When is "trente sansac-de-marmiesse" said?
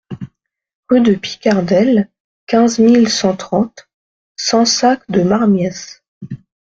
3.35-6.01